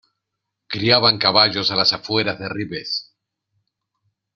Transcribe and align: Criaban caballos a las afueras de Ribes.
Criaban 0.67 1.19
caballos 1.19 1.69
a 1.69 1.75
las 1.75 1.93
afueras 1.93 2.39
de 2.39 2.49
Ribes. 2.49 3.13